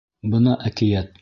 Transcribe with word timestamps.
Бына 0.35 0.55
әкиәт! 0.71 1.17